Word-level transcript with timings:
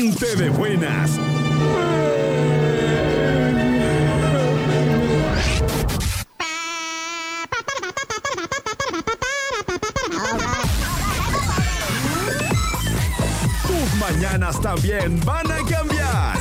Ponte 0.00 0.34
de 0.34 0.48
buenas. 0.48 1.10
Tus 13.66 13.94
mañanas 13.98 14.58
también 14.62 15.20
van 15.22 15.52
a 15.52 15.58
cambiar. 15.68 16.38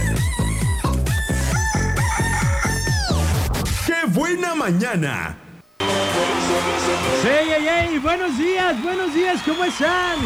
¡Qué 3.86 4.07
buena 4.07 4.55
mañana! 4.55 5.38
¡Hey, 5.80 7.50
hey, 7.50 7.68
hey! 7.68 8.00
Buenos 8.02 8.38
días, 8.38 8.82
buenos 8.82 9.14
días, 9.14 9.41
¿cómo 9.46 9.66
están? 9.66 10.20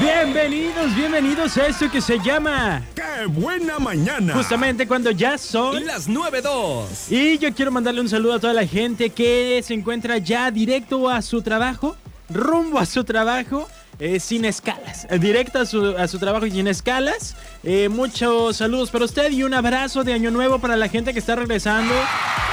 Bienvenidos, 0.00 0.94
bienvenidos 0.94 1.56
a 1.56 1.66
esto 1.66 1.90
que 1.90 2.00
se 2.00 2.18
llama 2.18 2.82
¡Qué 2.94 3.26
buena 3.26 3.78
mañana! 3.78 4.34
justamente 4.34 4.86
cuando 4.86 5.10
ya 5.10 5.38
son 5.38 5.84
Las 5.86 6.08
9.2. 6.08 7.10
Y 7.10 7.38
yo 7.38 7.52
quiero 7.54 7.70
mandarle 7.70 8.00
un 8.00 8.08
saludo 8.08 8.34
a 8.34 8.38
toda 8.40 8.52
la 8.52 8.66
gente 8.66 9.10
que 9.10 9.62
se 9.64 9.74
encuentra 9.74 10.18
ya 10.18 10.50
directo 10.50 11.08
a 11.08 11.22
su 11.22 11.42
trabajo, 11.42 11.96
rumbo 12.28 12.78
a 12.78 12.86
su 12.86 13.04
trabajo, 13.04 13.68
eh, 13.98 14.20
sin 14.20 14.44
escalas. 14.44 15.06
eh, 15.10 15.18
Directo 15.18 15.58
a 15.60 15.66
su, 15.66 15.94
a 15.96 16.06
su 16.08 16.18
trabajo 16.18 16.44
y 16.46 16.50
sin 16.50 16.66
escalas. 16.66 17.34
Eh, 17.62 17.88
muchos 17.88 18.56
saludos 18.56 18.90
para 18.90 19.06
usted 19.06 19.30
y 19.32 19.42
un 19.44 19.54
abrazo 19.54 20.04
de 20.04 20.12
Año 20.12 20.30
Nuevo 20.30 20.58
para 20.58 20.76
la 20.76 20.88
gente 20.88 21.12
que 21.14 21.18
está 21.20 21.34
regresando, 21.36 21.94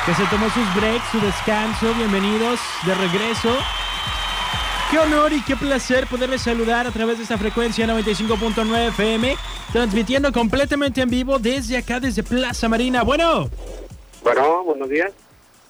que 0.05 0.13
se 0.15 0.23
tomó 0.27 0.45
sus 0.51 0.75
breaks, 0.75 1.03
su 1.11 1.19
descanso. 1.19 1.93
Bienvenidos 1.95 2.59
de 2.85 2.95
regreso. 2.95 3.57
Qué 4.93 4.99
honor 4.99 5.33
y 5.33 5.41
qué 5.41 5.55
placer 5.55 6.05
poderles 6.05 6.43
saludar 6.43 6.85
a 6.85 6.91
través 6.91 7.17
de 7.17 7.23
esta 7.23 7.35
frecuencia 7.35 7.87
95.9 7.87 8.89
FM, 8.89 9.35
transmitiendo 9.71 10.31
completamente 10.31 11.01
en 11.01 11.09
vivo 11.09 11.39
desde 11.39 11.77
acá, 11.77 11.99
desde 11.99 12.21
Plaza 12.21 12.69
Marina. 12.69 13.01
Bueno. 13.01 13.49
Bueno, 14.21 14.63
buenos 14.63 14.87
días. 14.87 15.11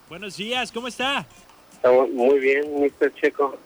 Buenos 0.10 0.36
días, 0.36 0.74
¿cómo 0.74 0.90
está? 0.90 1.26
Estamos 1.72 2.10
muy 2.10 2.38
bien, 2.38 2.66
Mr. 2.82 3.14
Checo. 3.14 3.58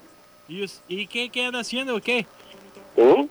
¿Y, 0.47 0.63
y 0.89 1.07
qué, 1.07 1.31
qué 1.31 1.45
anda 1.45 1.61
haciendo 1.61 1.95
o 1.95 2.01
qué? 2.01 2.27
¿Mm? 2.95 3.23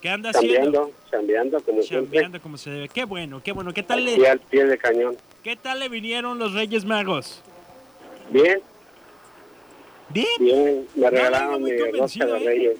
¿Qué 0.00 0.08
anda 0.08 0.30
haciendo? 0.30 0.90
Chambeando, 0.90 0.92
chambeando 1.10 1.60
como 1.60 1.82
siempre. 1.82 2.12
Chambeando 2.12 2.40
como 2.40 2.56
se 2.56 2.70
debe. 2.70 2.88
Qué 2.88 3.04
bueno, 3.04 3.42
qué 3.44 3.52
bueno. 3.52 3.74
¿Qué 3.74 3.82
tal, 3.82 4.08
Y 4.08 4.16
le, 4.16 4.30
al 4.30 4.40
pie 4.40 4.64
de 4.64 4.78
cañón. 4.78 5.18
¿Qué 5.42 5.54
tal 5.54 5.80
le 5.80 5.90
vinieron 5.90 6.38
los 6.38 6.54
Reyes 6.54 6.86
Magos? 6.86 7.42
Bien, 8.30 8.62
¿Bien? 10.14 10.26
bien. 10.38 10.88
Me 10.94 11.02
no, 11.02 11.10
regalaron 11.10 11.62
mi 11.62 11.76
rosca 11.76 12.24
de 12.24 12.38
reyes. 12.38 12.78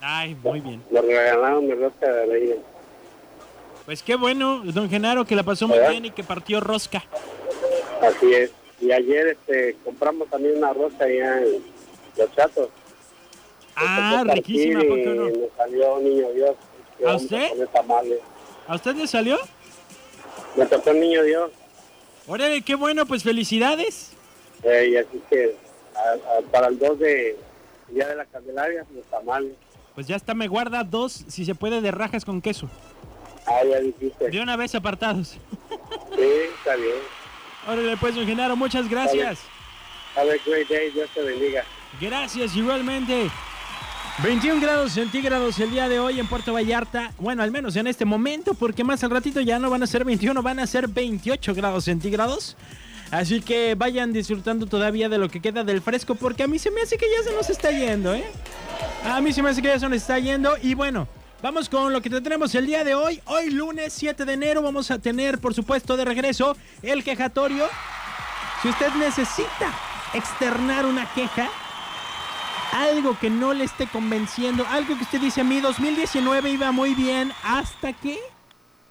Ay, 0.00 0.34
muy 0.42 0.60
bien. 0.60 0.82
Me 0.90 1.00
regalaron 1.00 1.66
mi 1.66 1.74
rosca 1.74 2.12
de 2.12 2.26
reyes. 2.26 2.56
Pues 3.86 4.02
qué 4.02 4.16
bueno, 4.16 4.62
don 4.64 4.90
Genaro, 4.90 5.24
que 5.24 5.36
la 5.36 5.42
pasó 5.44 5.68
muy 5.68 5.78
¿Verdad? 5.78 5.92
bien 5.92 6.04
y 6.06 6.10
que 6.10 6.24
partió 6.24 6.60
rosca. 6.60 7.04
Así 8.02 8.32
es. 8.34 8.50
Y 8.80 8.92
ayer 8.92 9.28
este, 9.28 9.76
compramos 9.84 10.28
también 10.28 10.56
una 10.58 10.72
rosca 10.72 11.04
allá 11.04 11.38
en 11.42 11.62
Los 12.16 12.34
Chatos. 12.34 12.68
Ah, 13.76 14.24
riquísima, 14.26 14.80
¿a 14.80 14.82
partir 14.82 15.04
poco 15.04 15.30
no? 15.30 15.46
salió 15.56 15.98
Niño 16.00 16.32
Dios. 16.32 16.56
¿A 17.06 17.14
usted? 17.14 17.50
¿A 18.66 18.74
usted 18.74 18.94
le 18.96 19.06
salió? 19.06 19.38
Me 20.56 20.66
tocó 20.66 20.90
el 20.90 21.00
Niño 21.00 21.22
Dios. 21.22 21.50
Órale, 22.26 22.62
qué 22.62 22.74
bueno, 22.74 23.06
pues 23.06 23.22
felicidades. 23.22 24.12
eh, 24.64 24.88
y 24.92 24.96
así 24.96 25.20
que 25.30 25.56
a- 25.96 26.38
a- 26.38 26.50
para 26.50 26.68
el 26.68 26.78
2 26.78 26.98
de 26.98 27.36
Día 27.88 28.06
de 28.08 28.16
la 28.16 28.24
Candelaria, 28.26 28.84
los 28.94 29.04
tamales. 29.06 29.52
Pues 29.94 30.06
ya 30.06 30.16
está, 30.16 30.34
me 30.34 30.46
guarda 30.48 30.84
dos, 30.84 31.24
si 31.28 31.44
se 31.44 31.54
puede, 31.54 31.80
de 31.80 31.90
rajas 31.90 32.24
con 32.24 32.40
queso. 32.40 32.70
Ah, 33.46 33.60
ya 33.68 33.80
dijiste. 33.80 34.30
De 34.30 34.40
una 34.40 34.56
vez 34.56 34.74
apartados. 34.74 35.28
Sí, 35.30 35.38
está 36.58 36.76
bien. 36.76 36.94
Órale, 37.66 37.96
pues, 37.96 38.14
don 38.14 38.26
Genaro, 38.26 38.54
muchas 38.56 38.88
gracias. 38.88 39.40
Have 40.16 40.30
a 40.30 40.36
great 40.46 40.68
day. 40.68 40.90
Dios 40.90 41.10
te 41.14 41.22
bendiga. 41.22 41.64
Gracias, 42.00 42.54
igualmente. 42.56 43.28
21 44.22 44.60
grados 44.60 44.92
centígrados 44.92 45.58
el 45.60 45.70
día 45.70 45.88
de 45.88 45.98
hoy 45.98 46.20
en 46.20 46.26
Puerto 46.28 46.52
Vallarta. 46.52 47.12
Bueno, 47.18 47.42
al 47.42 47.50
menos 47.50 47.74
en 47.76 47.86
este 47.86 48.04
momento, 48.04 48.54
porque 48.54 48.84
más 48.84 49.02
al 49.02 49.10
ratito 49.10 49.40
ya 49.40 49.58
no 49.58 49.70
van 49.70 49.82
a 49.82 49.86
ser 49.86 50.04
21, 50.04 50.42
van 50.42 50.58
a 50.60 50.66
ser 50.66 50.88
28 50.88 51.54
grados 51.54 51.84
centígrados. 51.84 52.56
Así 53.10 53.40
que 53.40 53.74
vayan 53.74 54.12
disfrutando 54.12 54.66
todavía 54.66 55.08
de 55.08 55.18
lo 55.18 55.28
que 55.28 55.40
queda 55.40 55.64
del 55.64 55.82
fresco, 55.82 56.14
porque 56.14 56.44
a 56.44 56.46
mí 56.46 56.58
se 56.58 56.70
me 56.70 56.80
hace 56.80 56.96
que 56.96 57.06
ya 57.10 57.28
se 57.28 57.34
nos 57.34 57.50
está 57.50 57.72
yendo, 57.72 58.14
¿eh? 58.14 58.24
A 59.04 59.20
mí 59.20 59.32
se 59.32 59.42
me 59.42 59.50
hace 59.50 59.60
que 59.60 59.68
ya 59.68 59.80
se 59.80 59.88
nos 59.88 59.96
está 59.96 60.18
yendo. 60.18 60.56
Y 60.62 60.74
bueno, 60.74 61.08
vamos 61.42 61.68
con 61.68 61.92
lo 61.92 62.00
que 62.00 62.08
tenemos 62.08 62.54
el 62.54 62.66
día 62.66 62.84
de 62.84 62.94
hoy. 62.94 63.20
Hoy 63.26 63.50
lunes 63.50 63.92
7 63.94 64.24
de 64.24 64.32
enero 64.32 64.62
vamos 64.62 64.92
a 64.92 65.00
tener, 65.00 65.38
por 65.38 65.54
supuesto, 65.54 65.96
de 65.96 66.04
regreso 66.04 66.56
el 66.82 67.02
quejatorio. 67.02 67.66
Si 68.62 68.68
usted 68.68 68.92
necesita 68.94 69.74
externar 70.14 70.86
una 70.86 71.12
queja, 71.12 71.48
algo 72.72 73.18
que 73.18 73.28
no 73.28 73.54
le 73.54 73.64
esté 73.64 73.88
convenciendo, 73.88 74.64
algo 74.68 74.96
que 74.96 75.02
usted 75.02 75.20
dice, 75.20 75.42
mi 75.42 75.60
2019 75.60 76.50
iba 76.50 76.70
muy 76.70 76.94
bien, 76.94 77.32
hasta 77.42 77.92
que... 77.92 78.18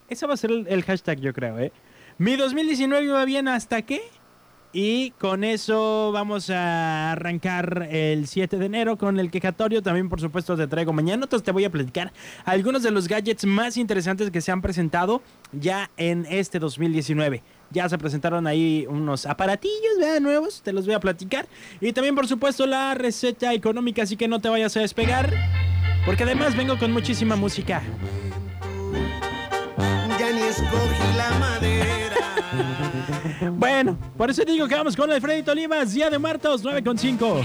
Ese 0.10 0.26
va 0.26 0.34
a 0.34 0.38
ser 0.38 0.52
el, 0.52 0.68
el 0.68 0.84
hashtag, 0.84 1.20
yo 1.20 1.34
creo, 1.34 1.58
¿eh? 1.60 1.72
Mi 2.20 2.36
2019 2.36 3.06
iba 3.06 3.24
bien 3.24 3.48
hasta 3.48 3.82
que... 3.82 4.02
Y 4.74 5.12
con 5.12 5.44
eso 5.44 6.12
vamos 6.12 6.50
a 6.52 7.14
arrancar 7.14 7.88
el 7.90 8.28
7 8.28 8.58
de 8.58 8.66
enero 8.66 8.98
con 8.98 9.20
el 9.20 9.32
quejatorio. 9.32 9.82
También, 9.82 10.10
por 10.10 10.20
supuesto, 10.20 10.58
te 10.58 10.68
traigo 10.68 10.92
mañana. 10.92 11.24
Entonces 11.24 11.46
te 11.46 11.52
voy 11.52 11.64
a 11.64 11.72
platicar 11.72 12.12
algunos 12.46 12.84
de 12.84 12.92
los 12.92 13.08
gadgets 13.08 13.46
más 13.46 13.78
interesantes 13.78 14.30
que 14.30 14.42
se 14.42 14.52
han 14.52 14.62
presentado 14.62 15.24
ya 15.54 15.90
en 15.96 16.28
este 16.30 16.60
2019. 16.60 17.42
Ya 17.72 17.88
se 17.88 17.98
presentaron 17.98 18.46
ahí 18.48 18.86
unos 18.88 19.26
aparatillos 19.26 20.22
nuevos, 20.22 20.62
te 20.62 20.74
los 20.74 20.86
voy 20.86 20.96
a 20.96 21.00
platicar. 21.00 21.48
Y 21.80 21.94
también, 21.94 22.16
por 22.16 22.28
supuesto, 22.28 22.68
la 22.68 22.94
receta 22.96 23.54
económica, 23.54 24.04
así 24.04 24.18
que 24.18 24.28
no 24.28 24.40
te 24.42 24.50
vayas 24.50 24.76
a 24.76 24.82
despegar. 24.82 25.34
Porque 26.06 26.24
además 26.24 26.56
vengo 26.56 26.78
con 26.78 26.92
muchísima 26.92 27.36
música. 27.38 27.82
Ya 30.20 30.32
ni 30.32 30.42
escogí 30.42 31.18
la 31.18 31.32
madera. 31.40 31.79
Bueno, 33.54 33.98
por 34.18 34.30
eso 34.30 34.44
digo 34.44 34.68
que 34.68 34.76
vamos 34.76 34.96
con 34.96 35.12
Alfredito 35.12 35.52
Olivas, 35.52 35.94
Día 35.94 36.10
de 36.10 36.18
Muertos, 36.18 36.64
9.5. 36.64 37.44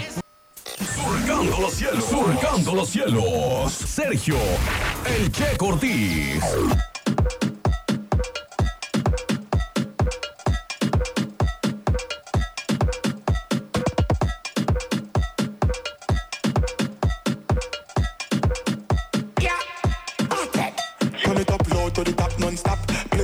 Surcando 0.94 1.60
los 1.60 1.74
cielos, 1.74 2.04
surcando 2.04 2.74
los 2.74 2.88
cielos. 2.88 3.72
Sergio, 3.72 4.36
el 5.06 5.30
Che 5.30 5.56
Cortiz. 5.56 6.42
Turn 21.22 21.38
it 21.38 21.50
up 21.50 21.66
low 21.72 21.88
to 21.88 22.04
the 22.04 22.12
top 22.12 22.38
non-stop. 22.38 22.78
Place 23.10 23.23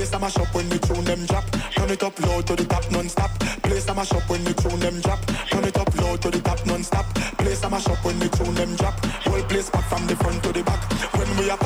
when 0.53 0.69
the 0.69 0.77
tune 0.79 1.03
them 1.03 1.25
drop. 1.25 1.45
Turn 1.75 1.89
it 1.89 2.03
up 2.03 2.19
low 2.19 2.41
to 2.41 2.55
the 2.55 2.65
top 2.65 2.91
non-stop. 2.91 3.31
Place 3.63 3.87
a 3.87 3.93
mash 3.93 4.11
up 4.11 4.29
when 4.29 4.43
the 4.43 4.53
tune 4.53 4.79
them 4.79 5.01
drop. 5.01 5.19
Turn 5.49 5.63
it 5.63 5.77
up 5.77 5.95
low 5.97 6.17
to 6.17 6.29
the 6.29 6.39
top 6.41 6.65
non-stop. 6.65 7.05
Place 7.37 7.63
a 7.63 7.69
mash 7.69 7.87
up 7.87 8.05
when 8.05 8.19
the 8.19 8.29
tune 8.29 8.53
them 8.55 8.75
drop. 8.75 9.01
From 9.91 10.07
the 10.07 10.15
front 10.15 10.41
to 10.43 10.53
the 10.53 10.63
back. 10.63 10.81
When 11.13 11.37
we 11.37 11.49
are. 11.49 11.57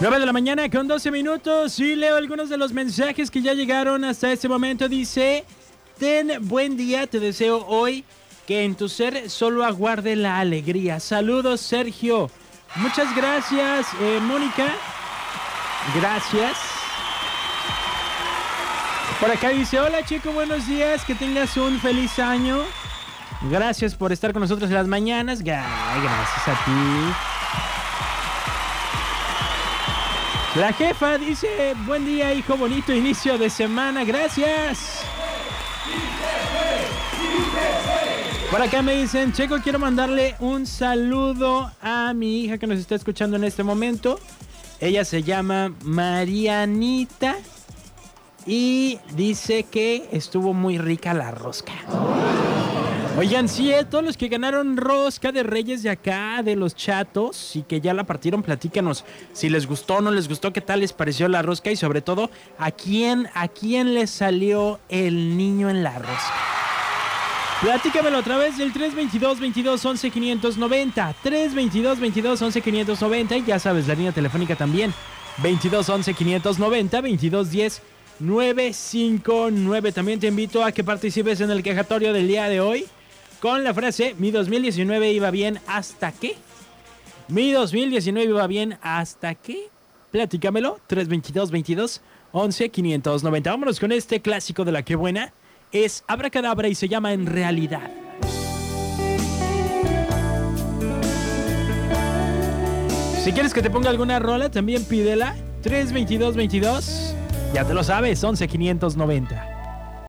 9 0.00 0.20
de 0.20 0.26
la 0.26 0.32
mañana 0.32 0.70
con 0.70 0.86
12 0.86 1.10
minutos 1.10 1.80
y 1.80 1.96
leo 1.96 2.16
algunos 2.16 2.48
de 2.48 2.56
los 2.56 2.72
mensajes 2.72 3.30
que 3.30 3.42
ya 3.42 3.54
llegaron 3.54 4.04
hasta 4.04 4.30
este 4.30 4.48
momento. 4.48 4.88
Dice, 4.88 5.44
ten 5.98 6.38
buen 6.48 6.76
día, 6.76 7.06
te 7.06 7.20
deseo 7.20 7.64
hoy 7.66 8.04
que 8.46 8.64
en 8.64 8.74
tu 8.74 8.88
ser 8.88 9.28
solo 9.30 9.64
aguarde 9.64 10.16
la 10.16 10.38
alegría. 10.38 11.00
Saludos, 11.00 11.60
Sergio. 11.60 12.30
Muchas 12.76 13.14
gracias, 13.16 13.86
eh, 14.00 14.18
Mónica. 14.22 14.66
Gracias. 15.94 16.56
Por 19.20 19.30
acá 19.30 19.48
dice, 19.48 19.80
hola 19.80 20.04
chico, 20.04 20.30
buenos 20.32 20.66
días, 20.66 21.04
que 21.04 21.14
tengas 21.14 21.56
un 21.56 21.80
feliz 21.80 22.18
año. 22.18 22.62
Gracias 23.50 23.94
por 23.94 24.12
estar 24.12 24.32
con 24.32 24.42
nosotros 24.42 24.70
en 24.70 24.76
las 24.76 24.86
mañanas. 24.86 25.42
Gra- 25.42 25.64
Gracias 26.02 26.48
a 26.48 26.64
ti. 26.64 27.14
La 30.60 30.72
jefa 30.72 31.18
dice, 31.18 31.74
buen 31.86 32.04
día 32.04 32.32
hijo, 32.32 32.56
bonito 32.56 32.92
inicio 32.92 33.38
de 33.38 33.48
semana, 33.50 34.04
gracias. 34.04 35.02
Por 38.50 38.62
acá 38.62 38.80
me 38.80 38.96
dicen, 38.96 39.32
Checo, 39.34 39.58
quiero 39.62 39.78
mandarle 39.78 40.34
un 40.40 40.66
saludo 40.66 41.70
a 41.82 42.14
mi 42.14 42.44
hija 42.44 42.56
que 42.56 42.66
nos 42.66 42.78
está 42.78 42.94
escuchando 42.94 43.36
en 43.36 43.44
este 43.44 43.62
momento. 43.62 44.18
Ella 44.80 45.04
se 45.04 45.22
llama 45.22 45.74
Marianita 45.84 47.36
y 48.46 48.98
dice 49.14 49.64
que 49.64 50.08
estuvo 50.12 50.54
muy 50.54 50.78
rica 50.78 51.12
la 51.12 51.30
rosca. 51.30 51.74
Oigan, 53.18 53.48
sí, 53.50 53.70
eh, 53.70 53.84
todos 53.84 54.02
los 54.02 54.16
que 54.16 54.28
ganaron 54.28 54.78
rosca 54.78 55.30
de 55.30 55.42
Reyes 55.42 55.82
de 55.82 55.90
acá, 55.90 56.42
de 56.42 56.56
los 56.56 56.74
chatos, 56.74 57.54
y 57.54 57.62
que 57.64 57.82
ya 57.82 57.92
la 57.92 58.04
partieron, 58.04 58.42
platícanos 58.42 59.04
si 59.34 59.50
les 59.50 59.66
gustó 59.66 59.96
o 59.96 60.00
no 60.00 60.10
les 60.10 60.26
gustó, 60.26 60.54
qué 60.54 60.60
tal 60.62 60.80
les 60.80 60.94
pareció 60.94 61.28
la 61.28 61.42
rosca 61.42 61.70
y 61.70 61.76
sobre 61.76 62.00
todo, 62.00 62.30
a 62.58 62.70
quién, 62.70 63.28
a 63.34 63.48
quién 63.48 63.92
les 63.92 64.08
salió 64.08 64.78
el 64.88 65.36
niño 65.36 65.68
en 65.68 65.82
la 65.82 65.98
rosca. 65.98 66.47
Platícamelo 67.60 68.18
a 68.18 68.22
través 68.22 68.56
del 68.56 68.72
322 68.72 69.40
22 69.40 69.84
11 69.84 70.10
590. 70.12 71.14
322 71.24 71.98
22 71.98 72.42
11 72.42 72.60
590. 72.60 73.36
Y 73.36 73.44
ya 73.44 73.58
sabes, 73.58 73.88
la 73.88 73.94
línea 73.94 74.12
telefónica 74.12 74.54
también. 74.54 74.94
22 75.38 75.88
11 75.88 76.14
590 76.14 77.00
22 77.00 77.50
10 77.50 77.82
959. 78.20 79.90
También 79.90 80.20
te 80.20 80.28
invito 80.28 80.64
a 80.64 80.70
que 80.70 80.84
participes 80.84 81.40
en 81.40 81.50
el 81.50 81.64
quejatorio 81.64 82.12
del 82.12 82.28
día 82.28 82.48
de 82.48 82.60
hoy 82.60 82.86
con 83.40 83.64
la 83.64 83.74
frase: 83.74 84.14
Mi 84.18 84.30
2019 84.30 85.10
iba 85.10 85.32
bien 85.32 85.58
hasta 85.66 86.12
que. 86.12 86.36
Mi 87.26 87.50
2019 87.50 88.30
iba 88.30 88.46
bien 88.46 88.78
hasta 88.82 89.34
que. 89.34 89.68
Platícamelo. 90.12 90.78
322 90.86 91.50
22 91.50 92.02
11 92.30 92.68
590. 92.68 93.50
Vámonos 93.50 93.80
con 93.80 93.90
este 93.90 94.22
clásico 94.22 94.64
de 94.64 94.70
la 94.70 94.84
que 94.84 94.94
buena 94.94 95.32
es 95.72 96.04
Abracadabra 96.06 96.68
y 96.68 96.74
se 96.74 96.88
llama 96.88 97.12
En 97.12 97.26
Realidad. 97.26 97.90
Si 103.22 103.32
quieres 103.32 103.52
que 103.52 103.62
te 103.62 103.70
ponga 103.70 103.90
alguna 103.90 104.18
rola, 104.18 104.50
también 104.50 104.84
pídela. 104.84 105.34
32222. 105.62 107.14
Ya 107.52 107.64
te 107.64 107.74
lo 107.74 107.84
sabes, 107.84 108.22
11590. 108.24 109.47